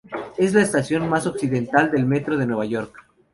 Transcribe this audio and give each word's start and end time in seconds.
Es 0.35 0.55
la 0.55 0.63
estación 0.63 1.07
más 1.07 1.27
occidental 1.27 1.91
del 1.91 2.07
metro 2.07 2.35
de 2.35 2.47
Nueva 2.47 2.65
York. 2.65 3.05